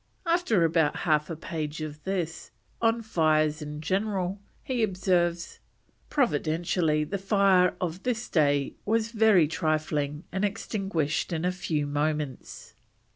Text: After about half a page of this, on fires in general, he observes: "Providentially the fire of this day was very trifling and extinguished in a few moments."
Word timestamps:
After 0.25 0.63
about 0.65 0.95
half 1.05 1.29
a 1.29 1.35
page 1.35 1.79
of 1.81 2.03
this, 2.05 2.49
on 2.81 3.03
fires 3.03 3.61
in 3.61 3.81
general, 3.81 4.41
he 4.63 4.81
observes: 4.81 5.59
"Providentially 6.09 7.03
the 7.03 7.19
fire 7.19 7.75
of 7.79 8.01
this 8.01 8.27
day 8.27 8.73
was 8.83 9.11
very 9.11 9.47
trifling 9.47 10.23
and 10.31 10.43
extinguished 10.43 11.31
in 11.31 11.45
a 11.45 11.51
few 11.51 11.85
moments." 11.85 12.73